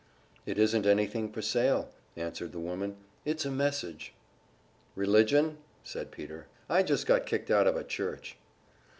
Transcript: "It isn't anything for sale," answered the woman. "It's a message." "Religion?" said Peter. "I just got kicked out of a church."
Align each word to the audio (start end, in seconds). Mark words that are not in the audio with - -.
"It 0.47 0.57
isn't 0.57 0.87
anything 0.87 1.31
for 1.31 1.43
sale," 1.43 1.91
answered 2.17 2.53
the 2.53 2.59
woman. 2.59 2.95
"It's 3.23 3.45
a 3.45 3.51
message." 3.51 4.15
"Religion?" 4.95 5.59
said 5.83 6.09
Peter. 6.09 6.47
"I 6.67 6.81
just 6.81 7.05
got 7.05 7.27
kicked 7.27 7.51
out 7.51 7.67
of 7.67 7.75
a 7.77 7.83
church." 7.83 8.35